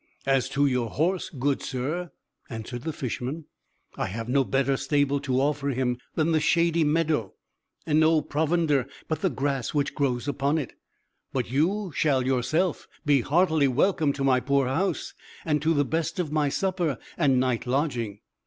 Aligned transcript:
"As 0.25 0.49
to 0.49 0.65
your 0.65 0.89
horse, 0.89 1.29
good 1.29 1.61
sir," 1.61 2.09
answered 2.49 2.81
the 2.81 2.91
Fisherman, 2.91 3.45
"I 3.95 4.07
have 4.07 4.27
no 4.27 4.43
better 4.43 4.75
stable 4.75 5.19
to 5.19 5.39
offer 5.39 5.69
him 5.69 5.99
than 6.15 6.31
the 6.31 6.39
shady 6.39 6.83
meadow, 6.83 7.35
and 7.85 7.99
no 7.99 8.21
provender 8.23 8.87
but 9.07 9.21
the 9.21 9.29
grass 9.29 9.75
which 9.75 9.93
grows 9.93 10.27
upon 10.27 10.57
it. 10.57 10.73
But 11.33 11.51
you 11.51 11.91
shall 11.95 12.25
yourself 12.25 12.87
be 13.05 13.21
heartily 13.21 13.67
welcome 13.67 14.11
to 14.13 14.23
my 14.23 14.39
poor 14.39 14.65
house, 14.65 15.13
and 15.45 15.61
to 15.61 15.71
the 15.75 15.85
best 15.85 16.17
of 16.17 16.31
my 16.31 16.49
supper 16.49 16.97
and 17.15 17.39
night 17.39 17.67
lodging." 17.67 18.21